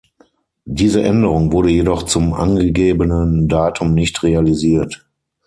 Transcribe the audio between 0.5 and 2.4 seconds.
Diese Änderung wurde jedoch zum